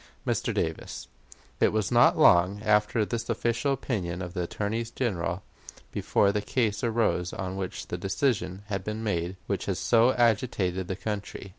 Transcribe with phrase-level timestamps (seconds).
[0.27, 0.51] '"Mr.
[0.51, 1.07] Davis:
[1.59, 5.43] It was not long after this official opinion of the Attorney General
[5.91, 10.95] before the case arose on which the decision was made which has so agitated the
[10.95, 11.49] country.